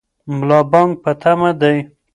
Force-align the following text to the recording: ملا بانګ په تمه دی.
ملا 0.37 0.59
بانګ 0.71 0.91
په 1.03 1.11
تمه 1.21 1.51
دی. 1.61 1.77